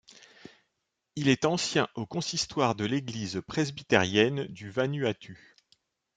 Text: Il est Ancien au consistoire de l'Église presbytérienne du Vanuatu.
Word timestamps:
Il 1.15 1.27
est 1.29 1.45
Ancien 1.45 1.87
au 1.93 2.07
consistoire 2.07 2.73
de 2.73 2.85
l'Église 2.85 3.39
presbytérienne 3.47 4.45
du 4.45 4.71
Vanuatu. 4.71 5.55